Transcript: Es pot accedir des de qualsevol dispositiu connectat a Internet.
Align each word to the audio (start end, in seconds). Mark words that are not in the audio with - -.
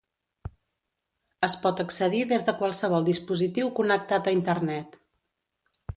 Es 1.47 1.57
pot 1.65 1.83
accedir 1.83 2.23
des 2.33 2.47
de 2.49 2.55
qualsevol 2.63 3.07
dispositiu 3.13 3.73
connectat 3.81 4.31
a 4.33 4.37
Internet. 4.39 4.99